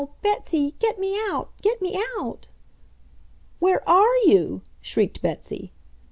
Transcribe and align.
Betsy! 0.23 0.71
Get 0.79 0.97
me 0.97 1.15
out! 1.29 1.51
Get 1.61 1.79
me 1.79 1.95
out!" 2.17 2.47
"Where 3.59 3.87
ARE 3.87 4.17
you?" 4.25 4.63
shrieked 4.81 5.21
Betsy. 5.21 5.73